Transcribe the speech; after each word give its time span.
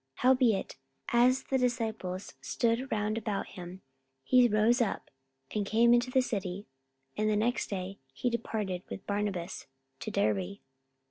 44:014:020 0.17 0.21
Howbeit, 0.23 0.77
as 1.09 1.43
the 1.43 1.57
disciples 1.59 2.33
stood 2.41 2.91
round 2.91 3.19
about 3.19 3.49
him, 3.49 3.83
he 4.23 4.47
rose 4.47 4.81
up, 4.81 5.11
and 5.53 5.63
came 5.63 5.93
into 5.93 6.09
the 6.09 6.23
city: 6.23 6.65
and 7.15 7.29
the 7.29 7.35
next 7.35 7.69
day 7.69 7.99
he 8.11 8.27
departed 8.27 8.81
with 8.89 9.05
Barnabas 9.05 9.67
to 9.99 10.09
Derbe. 10.09 10.57